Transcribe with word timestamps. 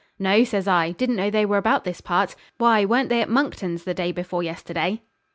'No,' 0.17 0.43
says 0.43 0.67
I. 0.67 0.93
'Didn't 0.93 1.15
know 1.15 1.29
they 1.29 1.45
were 1.45 1.57
about 1.59 1.83
this 1.83 2.01
part. 2.01 2.35
Why, 2.57 2.85
weren't 2.85 3.09
they 3.09 3.21
at 3.21 3.29
Monckton's 3.29 3.83
the 3.83 3.93
day 3.93 4.11
before 4.11 4.41
yesterday?' 4.41 5.03